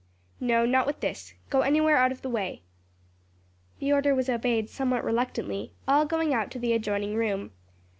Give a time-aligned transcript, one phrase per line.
[0.39, 1.35] "No, not with this.
[1.51, 2.63] Go anywhere out of the way."
[3.77, 7.51] The order was obeyed somewhat reluctantly, all going out to the adjoining room.